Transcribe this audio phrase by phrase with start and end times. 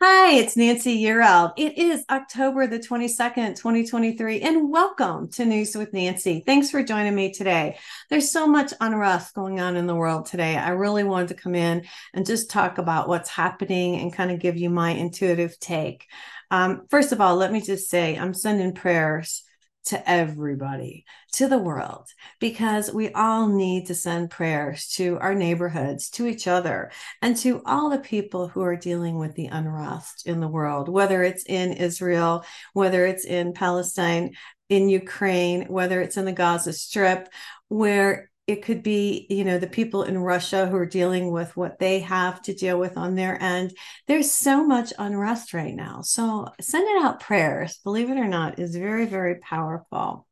[0.00, 1.54] Hi, it's Nancy Yearout.
[1.56, 6.44] It is October the 22nd, 2023, and welcome to News with Nancy.
[6.46, 7.78] Thanks for joining me today.
[8.08, 10.56] There's so much unrest going on in the world today.
[10.56, 11.84] I really wanted to come in
[12.14, 16.06] and just talk about what's happening and kind of give you my intuitive take.
[16.52, 19.42] Um, first of all, let me just say I'm sending prayers
[19.88, 22.08] to everybody, to the world,
[22.40, 26.90] because we all need to send prayers to our neighborhoods, to each other,
[27.22, 31.22] and to all the people who are dealing with the unrest in the world, whether
[31.22, 34.34] it's in Israel, whether it's in Palestine,
[34.68, 37.28] in Ukraine, whether it's in the Gaza Strip,
[37.68, 41.78] where it could be you know the people in russia who are dealing with what
[41.78, 43.72] they have to deal with on their end
[44.08, 48.74] there's so much unrest right now so sending out prayers believe it or not is
[48.74, 50.26] very very powerful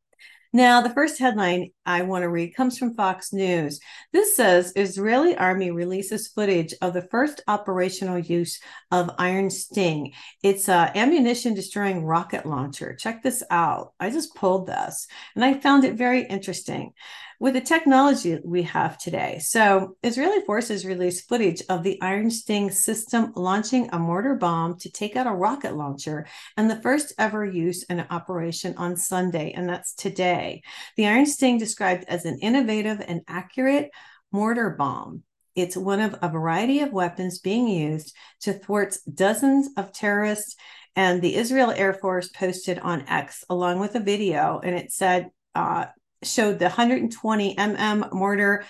[0.57, 3.79] now, the first headline I want to read comes from Fox News.
[4.15, 8.59] This says Israeli army releases footage of the first operational use
[8.91, 10.13] of Iron Sting.
[10.43, 12.95] It's a ammunition destroying rocket launcher.
[12.95, 13.93] Check this out.
[14.01, 16.95] I just pulled this and I found it very interesting
[17.41, 19.39] with the technology we have today.
[19.41, 24.91] So, Israeli forces released footage of the Iron Sting system launching a mortar bomb to
[24.91, 29.69] take out a rocket launcher and the first ever use in operation on Sunday, and
[29.69, 30.63] that's today.
[30.97, 33.91] The Iron Sting described as an innovative and accurate
[34.33, 35.23] mortar bomb.
[35.55, 40.55] It's one of a variety of weapons being used to thwart dozens of terrorists.
[40.95, 45.31] And the Israel Air Force posted on X along with a video, and it said,
[45.55, 45.87] uh,
[46.27, 48.65] showed the 120 mm mortar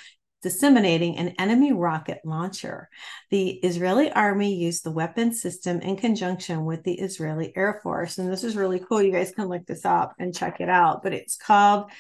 [0.47, 2.89] disseminating an enemy rocket launcher.
[3.31, 8.19] The Israeli army used the weapon system in conjunction with the Israeli Air Force.
[8.19, 9.03] And this is really cool.
[9.03, 11.03] You guys can look this up and check it out.
[11.03, 11.91] But it's called,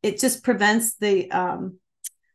[0.00, 1.80] it just prevents the, um,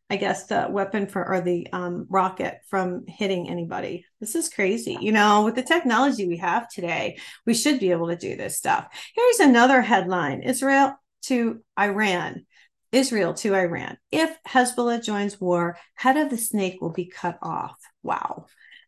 [0.10, 4.06] I guess, the weapon for or the um, rocket from hitting anybody.
[4.20, 4.98] This is crazy.
[5.00, 8.58] You know, with the technology we have today, we should be able to do this
[8.58, 8.88] stuff.
[9.16, 12.46] Here's another headline Israel to Iran.
[12.94, 13.98] Israel to Iran.
[14.12, 17.78] If Hezbollah joins war, head of the snake will be cut off.
[18.04, 18.46] Wow.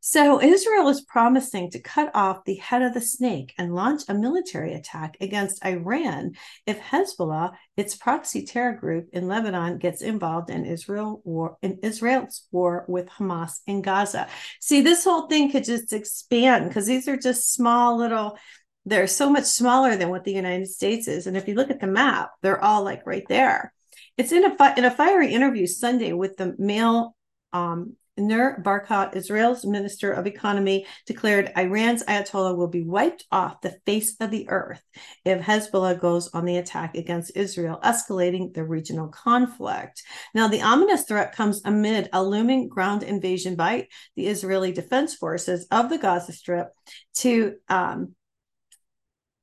[0.07, 4.13] So Israel is promising to cut off the head of the snake and launch a
[4.13, 6.33] military attack against Iran
[6.67, 12.47] if Hezbollah, its proxy terror group in Lebanon, gets involved in Israel war in Israel's
[12.51, 14.27] war with Hamas in Gaza.
[14.61, 18.37] See, this whole thing could just expand because these are just small little
[18.85, 21.25] they're so much smaller than what the United States is.
[21.25, 23.73] And if you look at the map, they're all like right there.
[24.17, 27.15] It's in a fi- in a fiery interview Sunday with the Mail.
[27.53, 33.77] Um, Nir Barkat, Israel's Minister of Economy, declared Iran's Ayatollah will be wiped off the
[33.85, 34.81] face of the earth
[35.25, 40.01] if Hezbollah goes on the attack against Israel, escalating the regional conflict.
[40.33, 45.67] Now, the ominous threat comes amid a looming ground invasion by the Israeli Defense Forces
[45.69, 46.69] of the Gaza Strip
[47.15, 48.15] to um,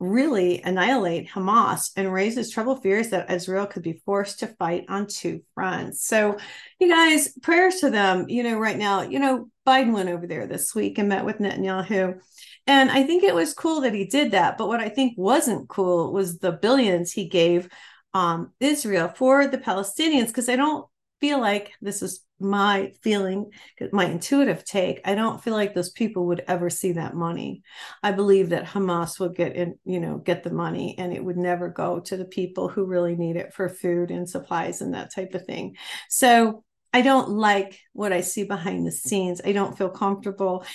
[0.02, 5.06] really annihilate Hamas and raises trouble fears that Israel could be forced to fight on
[5.06, 6.04] two fronts.
[6.04, 6.38] So,
[6.80, 8.28] you guys, prayers to them.
[8.28, 11.38] You know, right now, you know, Biden went over there this week and met with
[11.38, 12.18] Netanyahu.
[12.66, 14.58] And I think it was cool that he did that.
[14.58, 17.68] But what I think wasn't cool was the billions he gave
[18.12, 20.86] um, Israel for the Palestinians, because I don't
[21.22, 23.48] feel like this is my feeling,
[23.92, 25.00] my intuitive take.
[25.04, 27.62] I don't feel like those people would ever see that money.
[28.02, 31.36] I believe that Hamas would get in, you know, get the money and it would
[31.36, 35.14] never go to the people who really need it for food and supplies and that
[35.14, 35.76] type of thing.
[36.08, 39.40] So I don't like what I see behind the scenes.
[39.44, 40.66] I don't feel comfortable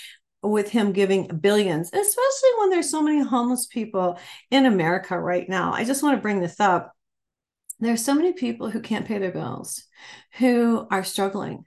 [0.42, 4.18] with him giving billions, especially when there's so many homeless people
[4.50, 5.74] in America right now.
[5.74, 6.94] I just want to bring this up
[7.80, 9.84] there's so many people who can't pay their bills,
[10.38, 11.64] who are struggling,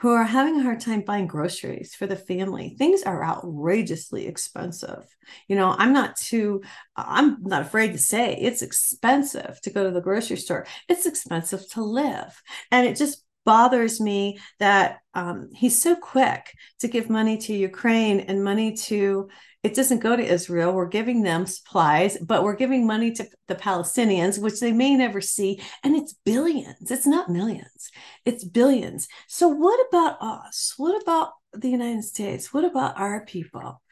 [0.00, 2.74] who are having a hard time buying groceries for the family.
[2.78, 5.04] Things are outrageously expensive.
[5.46, 6.62] You know, I'm not too,
[6.96, 10.66] I'm not afraid to say it's expensive to go to the grocery store.
[10.88, 12.40] It's expensive to live.
[12.70, 18.20] And it just bothers me that um, he's so quick to give money to Ukraine
[18.20, 19.28] and money to
[19.62, 20.72] it doesn't go to Israel.
[20.72, 25.20] We're giving them supplies, but we're giving money to the Palestinians, which they may never
[25.20, 25.60] see.
[25.82, 26.90] And it's billions.
[26.90, 27.90] It's not millions,
[28.24, 29.08] it's billions.
[29.26, 30.74] So, what about us?
[30.76, 32.52] What about the United States?
[32.52, 33.82] What about our people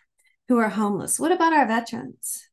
[0.49, 1.19] who are homeless?
[1.19, 2.49] What about our veterans?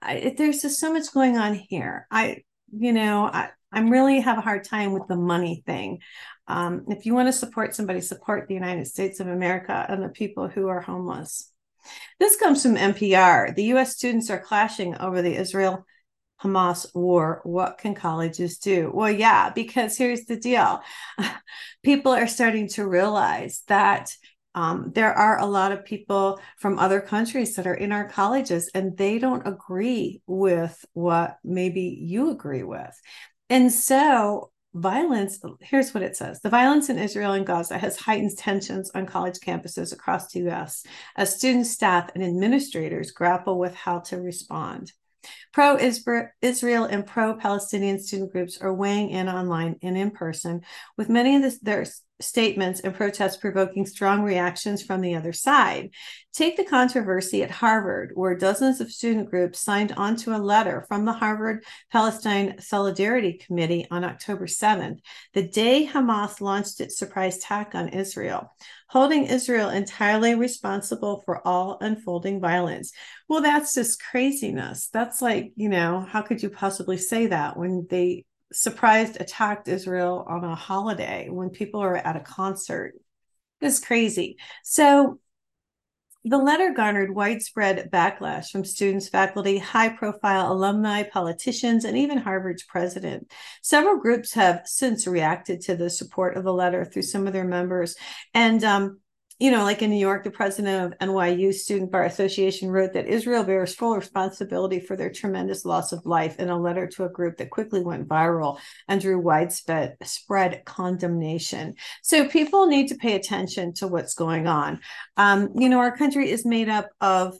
[0.00, 2.06] I, there's just so much going on here.
[2.10, 5.98] I, you know, I, I'm really have a hard time with the money thing.
[6.46, 10.08] Um, if you want to support somebody, support the United States of America and the
[10.08, 11.52] people who are homeless.
[12.18, 13.54] This comes from NPR.
[13.54, 15.86] The US students are clashing over the Israel
[16.42, 17.40] Hamas war.
[17.44, 18.90] What can colleges do?
[18.94, 20.80] Well, yeah, because here's the deal
[21.82, 24.14] people are starting to realize that
[24.54, 28.70] um, there are a lot of people from other countries that are in our colleges
[28.74, 32.98] and they don't agree with what maybe you agree with.
[33.50, 36.40] And so violence here's what it says.
[36.40, 40.84] The violence in israel and gaza has heightened tensions on college campuses across the us
[41.16, 44.92] as students staff and administrators grapple with how to respond.
[45.52, 50.62] Pro Israel and pro Palestinian student groups are weighing in online and in person,
[50.96, 51.84] with many of this, their
[52.20, 55.90] statements and protests provoking strong reactions from the other side.
[56.32, 61.04] Take the controversy at Harvard, where dozens of student groups signed onto a letter from
[61.04, 65.00] the Harvard Palestine Solidarity Committee on October 7th,
[65.34, 68.52] the day Hamas launched its surprise attack on Israel,
[68.88, 72.92] holding Israel entirely responsible for all unfolding violence.
[73.28, 74.88] Well, that's just craziness.
[74.92, 80.24] That's like, you know, how could you possibly say that when they surprised attacked Israel
[80.28, 82.94] on a holiday when people are at a concert.
[83.60, 84.36] It's crazy.
[84.64, 85.18] So
[86.24, 92.64] the letter garnered widespread backlash from students, faculty, high profile alumni, politicians, and even Harvard's
[92.64, 93.30] president.
[93.62, 97.44] Several groups have since reacted to the support of the letter through some of their
[97.44, 97.96] members.
[98.34, 99.00] And um,
[99.38, 103.06] you know, like in New York, the president of NYU Student Bar Association wrote that
[103.06, 107.08] Israel bears full responsibility for their tremendous loss of life in a letter to a
[107.08, 108.58] group that quickly went viral
[108.88, 111.74] and drew widespread spread condemnation.
[112.02, 114.80] So people need to pay attention to what's going on.
[115.16, 117.38] Um, you know, our country is made up of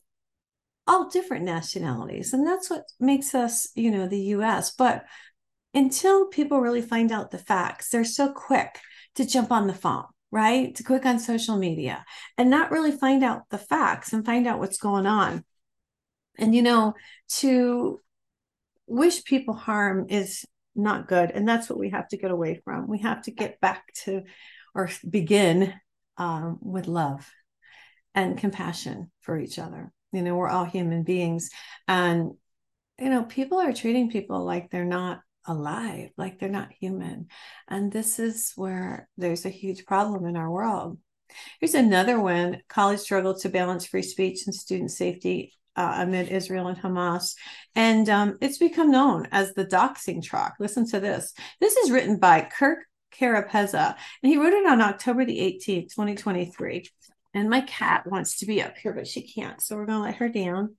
[0.87, 4.71] all different nationalities, and that's what makes us, you know, the US.
[4.71, 5.05] But
[5.75, 8.79] until people really find out the facts, they're so quick
[9.17, 10.75] to jump on the phone right?
[10.75, 12.05] To click on social media
[12.37, 15.45] and not really find out the facts and find out what's going on.
[16.39, 16.95] And, you know,
[17.39, 18.01] to
[18.87, 20.45] wish people harm is
[20.75, 21.31] not good.
[21.31, 22.89] And that's what we have to get away from.
[22.89, 24.23] We have to get back to
[24.75, 25.75] or begin
[26.17, 27.29] um, with love
[28.15, 29.93] and compassion for each other.
[30.13, 31.51] You know, we're all human beings.
[31.87, 32.33] And,
[32.99, 37.29] you know, people are treating people like they're not alive, like they're not human.
[37.67, 40.99] And this is where there's a huge problem in our world.
[41.61, 46.67] Here's another one college struggle to balance free speech and student safety uh, amid Israel
[46.67, 47.35] and Hamas.
[47.75, 50.55] And um, it's become known as the doxing truck.
[50.59, 51.33] Listen to this.
[51.61, 52.81] This is written by Kirk
[53.15, 56.89] Carapezza, and he wrote it on October the 18th, 2023.
[57.35, 59.63] And my cat wants to be up here, but she can't.
[59.63, 60.77] So we're going to let her down.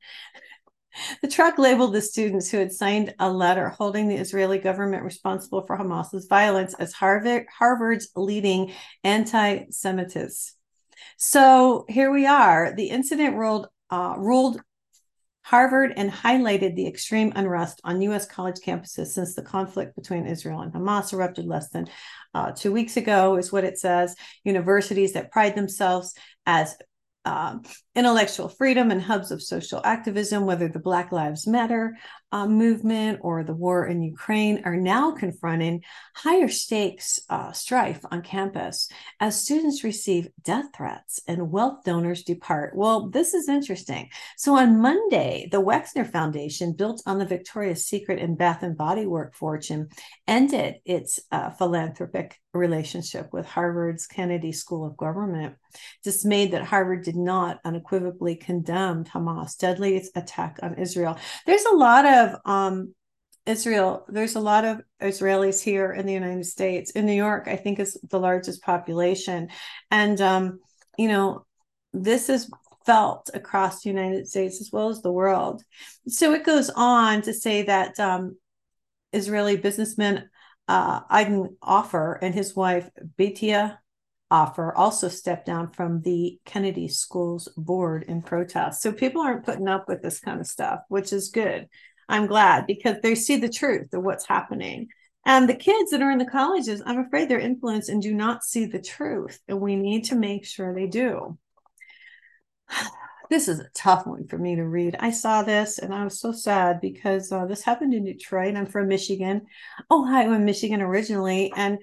[1.22, 5.66] The truck labeled the students who had signed a letter holding the Israeli government responsible
[5.66, 10.54] for Hamas's violence as Harvard, Harvard's leading anti Semitists.
[11.18, 12.74] So here we are.
[12.76, 14.62] The incident ruled, uh, ruled
[15.44, 18.26] Harvard and highlighted the extreme unrest on U.S.
[18.28, 21.88] college campuses since the conflict between Israel and Hamas erupted less than
[22.34, 24.16] uh, two weeks ago, is what it says.
[24.44, 26.14] Universities that pride themselves
[26.46, 26.76] as
[27.26, 27.58] uh,
[28.00, 31.98] intellectual freedom and hubs of social activism, whether the Black Lives Matter
[32.32, 35.84] uh, movement or the war in Ukraine, are now confronting
[36.16, 42.74] higher stakes uh, strife on campus as students receive death threats and wealth donors depart.
[42.74, 44.10] Well, this is interesting.
[44.38, 49.08] So on Monday, the Wexner Foundation, built on the Victoria's Secret and Bath and Body
[49.08, 49.90] Work fortune,
[50.26, 55.56] ended its uh, philanthropic relationship with Harvard's Kennedy School of Government,
[56.04, 57.89] dismayed that Harvard did not unequivocally
[58.36, 61.18] condemn Hamas' deadly attack on Israel.
[61.46, 62.94] There's a lot of um,
[63.46, 66.92] Israel, there's a lot of Israelis here in the United States.
[66.92, 69.50] In New York, I think is the largest population.
[69.90, 70.60] And, um,
[70.98, 71.46] you know,
[71.94, 72.50] this is
[72.86, 75.64] felt across the United States as well as the world.
[76.08, 78.38] So it goes on to say that um,
[79.14, 80.30] Israeli businessman
[80.68, 81.02] uh,
[81.62, 83.78] Ofer and his wife Batia
[84.32, 88.82] Ofer also stepped down from the Kennedy School's board in protest.
[88.82, 91.68] So people aren't putting up with this kind of stuff, which is good.
[92.08, 94.90] I'm glad because they see the truth of what's happening.
[95.26, 98.44] And the kids that are in the colleges, I'm afraid they're influenced and do not
[98.44, 99.40] see the truth.
[99.48, 101.38] And we need to make sure they do.
[103.30, 104.96] This is a tough one for me to read.
[105.00, 108.56] I saw this and I was so sad because uh, this happened in Detroit.
[108.56, 109.46] I'm from Michigan.
[109.92, 111.54] Ohio, and Michigan originally.
[111.56, 111.78] And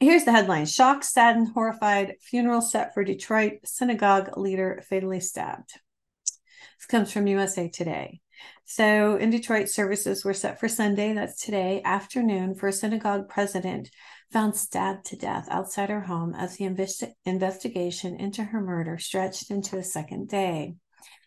[0.00, 5.72] Here's the headline Shocked, saddened, horrified, funeral set for Detroit synagogue leader fatally stabbed.
[6.78, 8.20] This comes from USA Today.
[8.64, 13.90] So in Detroit, services were set for Sunday, that's today afternoon, for a synagogue president
[14.32, 19.50] found stabbed to death outside her home as the investi- investigation into her murder stretched
[19.50, 20.74] into a second day.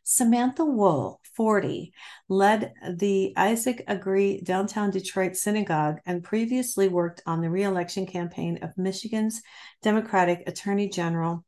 [0.03, 1.93] Samantha Woll, 40,
[2.27, 8.75] led the Isaac Agree downtown Detroit synagogue and previously worked on the reelection campaign of
[8.75, 9.43] Michigan's
[9.83, 11.45] Democratic Attorney General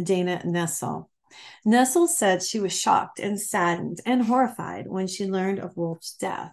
[0.00, 1.08] Dana Nessel.
[1.66, 6.52] Nessel said she was shocked and saddened and horrified when she learned of Wolf's death.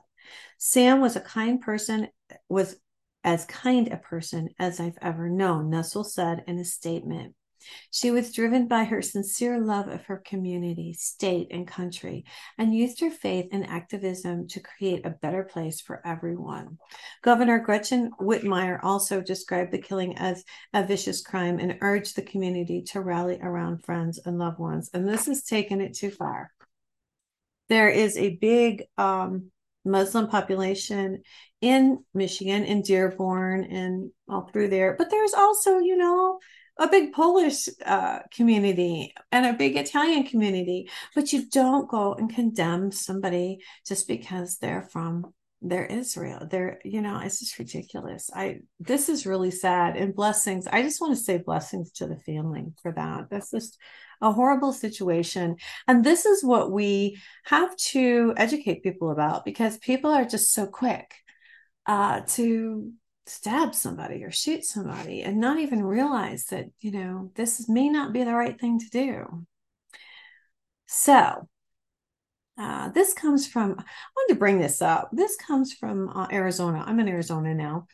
[0.58, 2.08] Sam was a kind person,
[2.48, 2.78] was
[3.26, 7.36] as kind a person as I've ever known, Nessel said in a statement.
[7.92, 12.26] She was driven by her sincere love of her community, state, and country,
[12.58, 16.78] and used her faith and activism to create a better place for everyone.
[17.22, 22.84] Governor Gretchen Whitmer also described the killing as a vicious crime and urged the community
[22.84, 24.90] to rally around friends and loved ones.
[24.94, 26.52] And this has taken it too far.
[27.70, 29.52] There is a big um,
[29.86, 31.24] Muslim population
[31.62, 34.96] in Michigan, in Dearborn, and all through there.
[34.98, 36.40] But there's also, you know,
[36.80, 42.34] a big Polish uh, community and a big Italian community, but you don't go and
[42.34, 46.48] condemn somebody just because they're from they're Israel.
[46.50, 48.30] They're, you know, it's just ridiculous.
[48.34, 49.98] I this is really sad.
[49.98, 50.68] And blessings.
[50.68, 53.30] I just want to say blessings to the family for that.
[53.30, 53.78] That's just
[54.22, 55.58] a horrible situation.
[55.88, 60.66] And this is what we have to educate people about because people are just so
[60.66, 61.14] quick
[61.86, 62.92] uh, to
[63.30, 68.14] stab somebody or shoot somebody and not even realize that, you know, this may not
[68.14, 69.46] be the right thing to do.
[70.88, 71.48] So,
[72.58, 73.84] uh, this comes from, I
[74.16, 75.10] wanted to bring this up.
[75.14, 76.84] This comes from uh, Arizona.
[76.86, 77.88] I'm in Arizona now.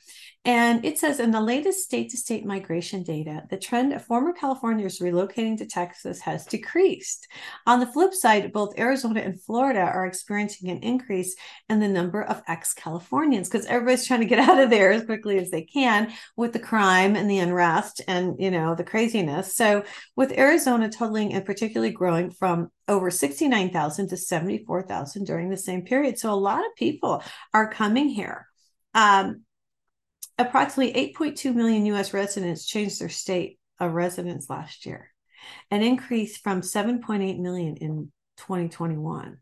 [0.46, 4.32] And it says in the latest state to state migration data, the trend of former
[4.32, 7.28] Californians relocating to Texas has decreased.
[7.66, 11.36] On the flip side, both Arizona and Florida are experiencing an increase
[11.68, 15.04] in the number of ex Californians because everybody's trying to get out of there as
[15.06, 19.56] quickly as they can with the crime and the unrest and, you know, the craziness.
[19.56, 19.84] So,
[20.16, 26.20] with Arizona totaling and particularly growing from over 69,000 to 74,000 during the same period.
[26.20, 28.48] So, a lot of people are coming here.
[28.94, 29.45] Um,
[30.38, 35.12] approximately 8.2 million US residents changed their state of residence last year,
[35.72, 39.38] an increase from 7.8 million in 2021.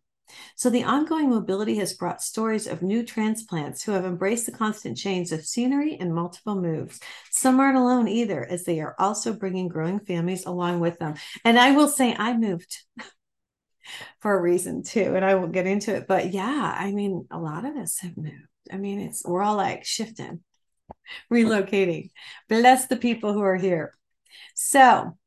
[0.56, 4.98] So, the ongoing mobility has brought stories of new transplants who have embraced the constant
[4.98, 7.00] change of scenery and multiple moves.
[7.30, 11.16] Some aren't alone either, as they are also bringing growing families along with them.
[11.44, 12.78] And I will say, I moved
[14.22, 16.08] for a reason too, and I won't get into it.
[16.08, 18.48] But yeah, I mean, a lot of us have moved.
[18.72, 20.40] I mean, it's we're all like shifting
[21.32, 22.12] relocating.
[22.50, 23.94] Bless the people who are here.
[24.56, 25.18] So,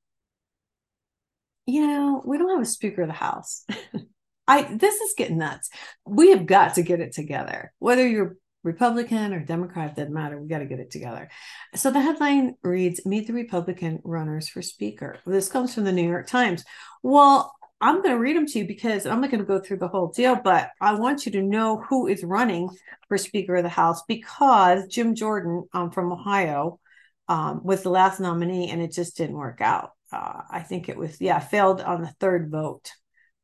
[1.66, 3.64] you know, we don't have a speaker of the house.
[4.48, 5.70] I this is getting nuts.
[6.06, 7.72] We have got to get it together.
[7.78, 10.40] Whether you're Republican or Democrat, doesn't matter.
[10.40, 11.30] We got to get it together.
[11.76, 15.18] So the headline reads Meet the Republican runners for speaker.
[15.24, 16.64] This comes from the New York Times.
[17.02, 19.78] Well, I'm going to read them to you because I'm not going to go through
[19.78, 22.70] the whole deal, but I want you to know who is running
[23.08, 26.80] for Speaker of the House because Jim Jordan um, from Ohio
[27.28, 29.90] um, was the last nominee and it just didn't work out.
[30.10, 32.92] Uh, I think it was, yeah, failed on the third vote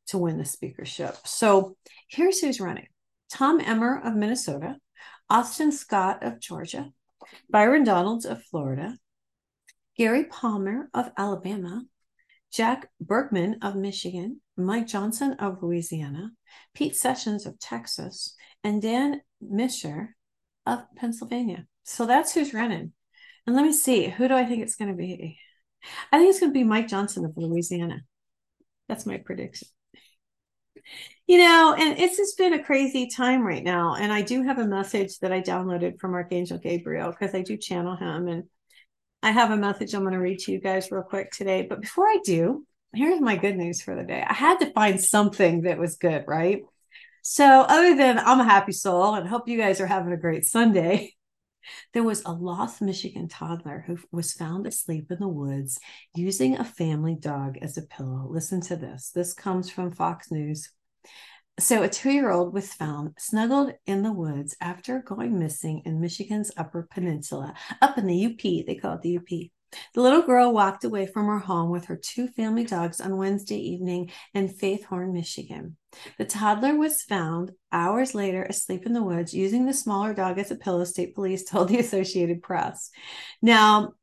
[0.07, 1.15] to win the speakership.
[1.25, 1.75] So
[2.07, 2.87] here's who's running
[3.31, 4.77] Tom Emmer of Minnesota,
[5.29, 6.89] Austin Scott of Georgia,
[7.49, 8.97] Byron Donalds of Florida,
[9.95, 11.83] Gary Palmer of Alabama,
[12.53, 16.31] Jack Bergman of Michigan, Mike Johnson of Louisiana,
[16.75, 20.09] Pete Sessions of Texas, and Dan Mischer
[20.65, 21.65] of Pennsylvania.
[21.83, 22.93] So that's who's running.
[23.47, 25.37] And let me see, who do I think it's going to be?
[26.11, 28.01] I think it's going to be Mike Johnson of Louisiana.
[28.87, 29.67] That's my prediction.
[31.25, 33.95] You know, and it's just been a crazy time right now.
[33.95, 37.57] And I do have a message that I downloaded from Archangel Gabriel because I do
[37.57, 38.27] channel him.
[38.27, 38.43] And
[39.23, 41.61] I have a message I'm going to read to you guys real quick today.
[41.61, 44.21] But before I do, here's my good news for the day.
[44.27, 46.63] I had to find something that was good, right?
[47.21, 50.43] So, other than I'm a happy soul and hope you guys are having a great
[50.43, 51.13] Sunday,
[51.93, 55.79] there was a lost Michigan toddler who was found asleep in the woods
[56.13, 58.27] using a family dog as a pillow.
[58.29, 59.11] Listen to this.
[59.15, 60.69] This comes from Fox News.
[61.59, 66.01] So, a two year old was found snuggled in the woods after going missing in
[66.01, 68.41] Michigan's Upper Peninsula, up in the UP.
[68.41, 69.51] They call it the UP.
[69.93, 73.57] The little girl walked away from her home with her two family dogs on Wednesday
[73.57, 75.77] evening in Faithorn, Michigan.
[76.17, 80.51] The toddler was found hours later asleep in the woods using the smaller dog as
[80.51, 82.89] a pillow, state police told the Associated Press.
[83.41, 83.93] Now,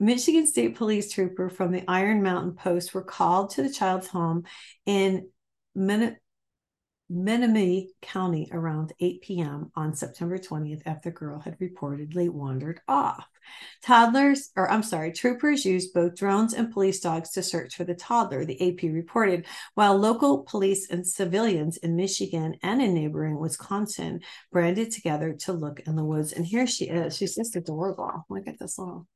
[0.00, 4.44] Michigan State Police trooper from the Iron Mountain Post were called to the child's home
[4.86, 5.28] in
[5.74, 6.16] Min-
[7.10, 9.72] Menominee County around 8 p.m.
[9.74, 13.26] on September 20th after the girl had reportedly wandered off.
[13.82, 17.94] Toddlers, or I'm sorry, troopers used both drones and police dogs to search for the
[17.94, 24.20] toddler, the AP reported, while local police and civilians in Michigan and in neighboring Wisconsin
[24.52, 26.32] branded together to look in the woods.
[26.32, 27.16] And here she is.
[27.16, 28.26] She's just adorable.
[28.28, 29.06] Look at this little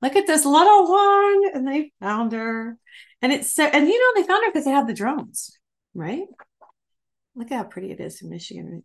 [0.00, 1.54] look at this little one.
[1.54, 2.78] And they found her.
[3.20, 5.58] And it's so, and you know, they found her because they have the drones,
[5.94, 6.24] right?
[7.34, 8.82] Look how pretty it is in Michigan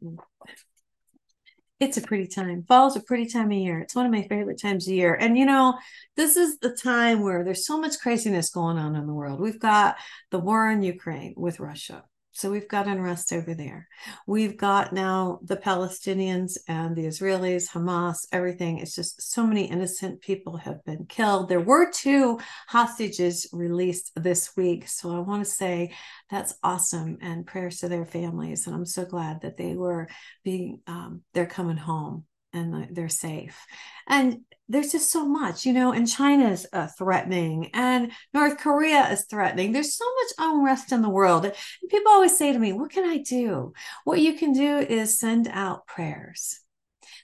[1.79, 2.63] it's a pretty time.
[2.67, 3.79] Fall's a pretty time of year.
[3.79, 5.13] It's one of my favorite times of year.
[5.13, 5.77] And you know,
[6.15, 9.39] this is the time where there's so much craziness going on in the world.
[9.39, 9.97] We've got
[10.31, 12.03] the war in Ukraine with Russia.
[12.37, 13.87] So we've got unrest over there.
[14.27, 18.77] We've got now the Palestinians and the Israelis, Hamas, everything.
[18.77, 21.49] It's just so many innocent people have been killed.
[21.49, 24.87] There were two hostages released this week.
[24.87, 25.95] So I want to say
[26.29, 28.67] that's awesome and prayers to their families.
[28.67, 30.07] And I'm so glad that they were
[30.43, 33.65] being, um, they're coming home and they're safe.
[34.07, 39.25] And there's just so much, you know, and China's uh, threatening and North Korea is
[39.25, 39.71] threatening.
[39.71, 41.45] There's so much unrest in the world.
[41.45, 41.53] And
[41.89, 43.73] people always say to me, What can I do?
[44.03, 46.59] What you can do is send out prayers.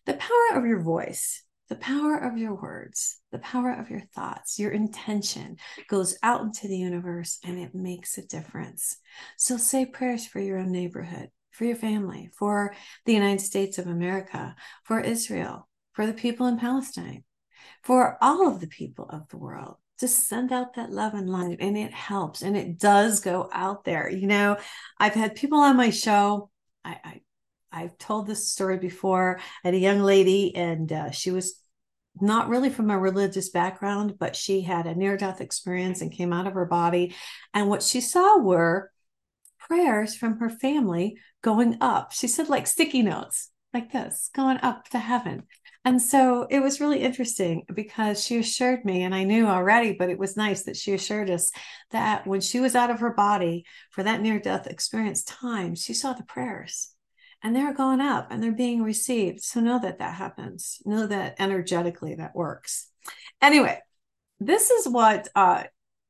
[0.06, 4.60] The power of your voice, the power of your words, the power of your thoughts,
[4.60, 5.58] your intention
[5.89, 8.98] goes out into the universe and it makes a difference.
[9.38, 13.88] So say prayers for your own neighborhood for your family, for the United States of
[13.88, 17.24] America, for Israel, for the people in Palestine,
[17.83, 19.75] for all of the people of the world.
[20.00, 23.86] Just send out that love and light, and it helps, and it does go out
[23.86, 24.10] there.
[24.10, 24.57] You know,
[24.98, 26.50] I've had people on my show.
[26.83, 27.22] I, I
[27.72, 29.39] I've told this story before.
[29.63, 31.60] I had a young lady, and uh, she was
[32.19, 36.33] not really from a religious background, but she had a near death experience and came
[36.33, 37.15] out of her body.
[37.53, 38.91] And what she saw were
[39.60, 42.12] prayers from her family going up.
[42.12, 45.43] She said, like sticky notes, like this, going up to heaven.
[45.85, 50.09] And so it was really interesting because she assured me, and I knew already, but
[50.09, 51.51] it was nice that she assured us
[51.91, 55.93] that when she was out of her body for that near death experience time, she
[55.93, 56.93] saw the prayers
[57.43, 59.41] and they're going up and they're being received.
[59.41, 60.81] So know that that happens.
[60.85, 62.88] Know that energetically that works.
[63.41, 63.77] Anyway,
[64.39, 65.63] this is what uh,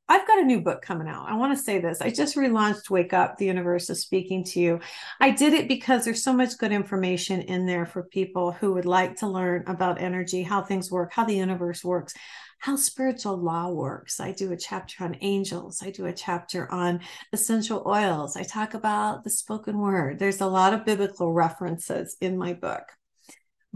[0.06, 1.28] I've got a new book coming out.
[1.28, 2.02] I want to say this.
[2.02, 4.80] I just relaunched Wake Up, the Universe is Speaking to You.
[5.18, 8.84] I did it because there's so much good information in there for people who would
[8.84, 12.12] like to learn about energy, how things work, how the universe works,
[12.58, 14.20] how spiritual law works.
[14.20, 17.00] I do a chapter on angels, I do a chapter on
[17.32, 18.36] essential oils.
[18.36, 20.18] I talk about the spoken word.
[20.18, 22.82] There's a lot of biblical references in my book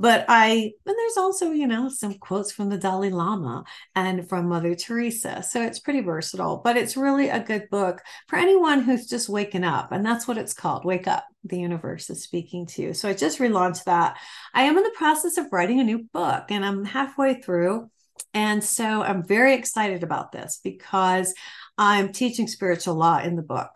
[0.01, 3.65] but I, and there's also, you know, some quotes from the Dalai Lama
[3.97, 5.43] and from Mother Teresa.
[5.43, 9.65] So it's pretty versatile, but it's really a good book for anyone who's just waking
[9.65, 9.91] up.
[9.91, 11.27] And that's what it's called Wake Up.
[11.43, 12.95] The universe is speaking to you.
[12.95, 14.19] So I just relaunched that.
[14.55, 17.91] I am in the process of writing a new book and I'm halfway through.
[18.33, 21.35] And so I'm very excited about this because
[21.77, 23.71] I'm teaching spiritual law in the book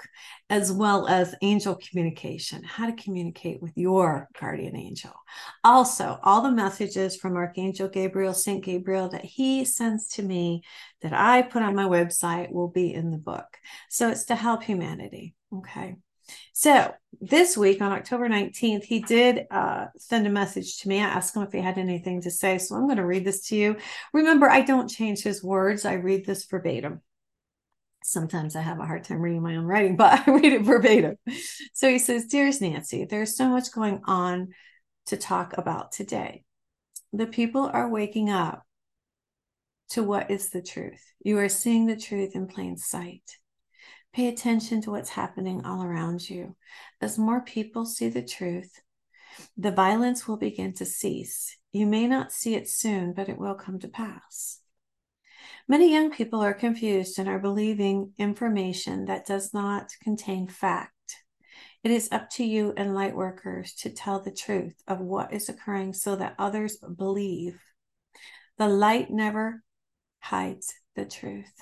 [0.53, 5.15] as well as angel communication, how to communicate with your guardian angel.
[5.65, 8.63] Also, all the messages from Archangel Gabriel, St.
[8.63, 10.63] Gabriel that he sends to me
[11.01, 13.47] that I put on my website will be in the book.
[13.89, 15.35] So it's to help humanity.
[15.57, 15.97] Okay.
[16.53, 21.01] So this week on October 19th, he did uh, send a message to me.
[21.01, 22.59] I asked him if he had anything to say.
[22.59, 23.77] So I'm going to read this to you.
[24.13, 27.01] Remember, I don't change his words, I read this verbatim
[28.13, 31.17] sometimes I have a hard time reading my own writing, but I read it verbatim.
[31.73, 34.49] So he says, Dearest Nancy, there's so much going on
[35.07, 36.45] to talk about today.
[37.13, 38.63] The people are waking up
[39.91, 41.03] to what is the truth.
[41.23, 43.39] You are seeing the truth in plain sight.
[44.15, 46.57] Pay attention to what's happening all around you.
[47.01, 48.81] As more people see the truth,
[49.57, 51.57] the violence will begin to cease.
[51.73, 54.62] You may not see it soon, but it will come to pass.
[55.69, 60.93] Many young people are confused and are believing information that does not contain fact.
[61.85, 65.49] It is up to you and light workers to tell the truth of what is
[65.49, 67.61] occurring so that others believe.
[68.59, 69.63] The light never
[70.21, 71.53] hides the truth.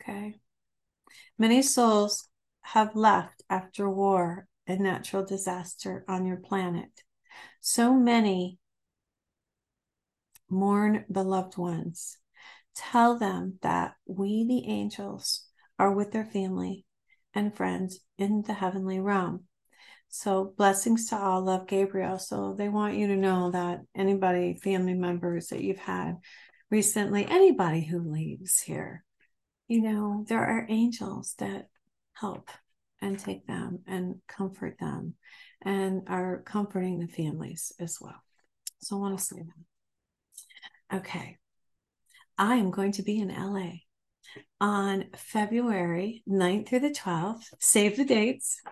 [0.00, 0.40] Okay.
[1.38, 2.28] Many souls
[2.62, 7.02] have left after war and natural disaster on your planet.
[7.60, 8.58] So many
[10.48, 12.19] mourn beloved ones
[12.80, 15.46] Tell them that we, the angels,
[15.78, 16.86] are with their family
[17.34, 19.44] and friends in the heavenly realm.
[20.08, 22.18] So, blessings to all Love Gabriel.
[22.18, 26.16] So, they want you to know that anybody, family members that you've had
[26.70, 29.04] recently, anybody who leaves here,
[29.68, 31.68] you know, there are angels that
[32.14, 32.48] help
[33.02, 35.16] and take them and comfort them
[35.60, 38.22] and are comforting the families as well.
[38.78, 39.42] So, I want to say
[40.90, 40.96] that.
[41.00, 41.36] Okay.
[42.40, 43.72] I am going to be in LA
[44.62, 47.44] on February 9th through the 12th.
[47.58, 48.62] Save the dates.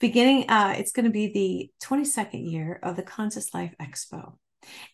[0.00, 4.38] Beginning, uh, it's going to be the 22nd year of the Conscious Life Expo.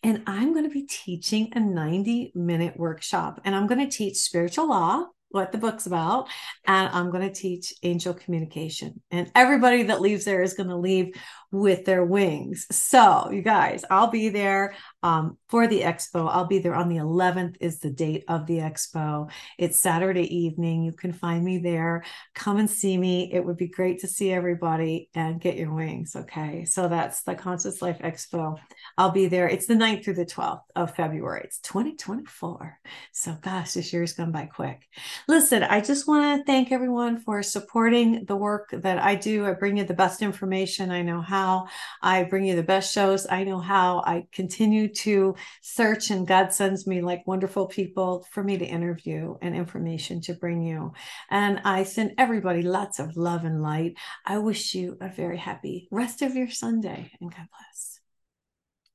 [0.03, 4.17] And I'm going to be teaching a 90 minute workshop, and I'm going to teach
[4.17, 6.27] spiritual law what the book's about.
[6.67, 9.01] And I'm going to teach angel communication.
[9.11, 11.15] And everybody that leaves there is going to leave
[11.51, 12.67] with their wings.
[12.71, 16.29] So, you guys, I'll be there um, for the expo.
[16.29, 19.31] I'll be there on the 11th, is the date of the expo.
[19.57, 20.83] It's Saturday evening.
[20.83, 22.03] You can find me there.
[22.35, 23.31] Come and see me.
[23.33, 26.15] It would be great to see everybody and get your wings.
[26.15, 26.65] Okay.
[26.65, 28.59] So, that's the Conscious Life Expo.
[28.97, 29.49] I'll be there.
[29.49, 31.41] It's the 9th through the 12th of February.
[31.45, 32.79] It's 2024.
[33.11, 34.87] So, gosh, this year's gone by quick.
[35.27, 39.45] Listen, I just want to thank everyone for supporting the work that I do.
[39.45, 41.67] I bring you the best information I know how how.
[42.01, 43.25] I bring you the best shows.
[43.29, 44.03] I know how.
[44.05, 49.35] I continue to search, and God sends me like wonderful people for me to interview
[49.41, 50.93] and information to bring you.
[51.29, 53.93] And I send everybody lots of love and light.
[54.25, 57.98] I wish you a very happy rest of your Sunday, and God bless.